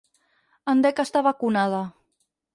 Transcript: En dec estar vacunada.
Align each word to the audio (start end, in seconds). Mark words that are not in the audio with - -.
En 0.73 0.81
dec 0.85 1.03
estar 1.03 1.23
vacunada. 1.29 1.85